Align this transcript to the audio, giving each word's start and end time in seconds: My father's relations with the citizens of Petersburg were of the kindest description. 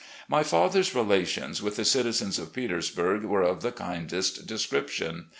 My 0.27 0.41
father's 0.41 0.95
relations 0.95 1.61
with 1.61 1.75
the 1.75 1.85
citizens 1.85 2.39
of 2.39 2.53
Petersburg 2.53 3.23
were 3.23 3.43
of 3.43 3.61
the 3.61 3.71
kindest 3.71 4.47
description. 4.47 5.27